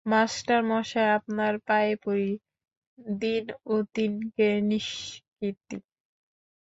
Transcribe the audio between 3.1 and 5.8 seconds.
দিন অতীনকে নিষ্কৃতি।